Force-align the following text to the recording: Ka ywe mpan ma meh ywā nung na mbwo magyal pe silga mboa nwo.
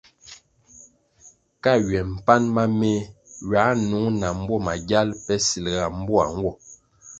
Ka 1.63 1.73
ywe 1.85 1.99
mpan 2.13 2.43
ma 2.55 2.63
meh 2.79 3.01
ywā 3.43 3.63
nung 3.89 4.09
na 4.19 4.27
mbwo 4.39 4.55
magyal 4.65 5.07
pe 5.23 5.35
silga 5.47 5.85
mboa 5.99 6.25
nwo. 6.37 6.51